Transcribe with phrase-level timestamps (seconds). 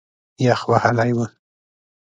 [0.47, 1.19] یخ وهلی و.